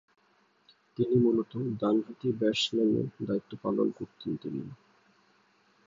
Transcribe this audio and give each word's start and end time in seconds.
তিনি 0.97 1.15
মূলতঃ 1.15 1.51
ডানহাতি 1.79 2.29
ব্যাটসম্যানের 2.39 3.07
দায়িত্ব 3.27 3.51
পালন 3.63 3.87
করতেন 3.97 4.31
তিনি। 4.41 4.63